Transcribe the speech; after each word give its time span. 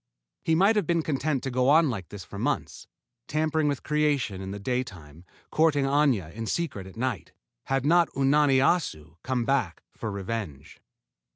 He 0.43 0.55
might 0.55 0.75
have 0.77 0.87
been 0.87 1.03
content 1.03 1.43
to 1.43 1.51
go 1.51 1.69
on 1.69 1.91
like 1.91 2.09
this 2.09 2.23
for 2.23 2.39
months, 2.39 2.87
tampering 3.27 3.67
with 3.67 3.83
creation 3.83 4.41
in 4.41 4.49
the 4.49 4.57
day 4.57 4.81
time, 4.83 5.25
courting 5.51 5.85
Aña 5.85 6.33
in 6.33 6.47
secret 6.47 6.87
at 6.87 6.97
night, 6.97 7.33
had 7.65 7.85
not 7.85 8.09
Unani 8.15 8.57
Assu 8.57 9.17
come 9.21 9.45
back 9.45 9.83
for 9.91 10.09
revenge. 10.09 10.81